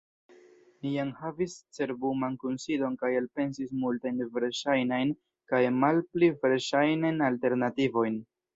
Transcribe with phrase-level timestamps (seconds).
[0.85, 5.15] Ni jam havis cerbuman kunsidon kaj elpensis multajn verŝajnajn
[5.53, 8.21] kaj malpli verŝajnajn alternativojn.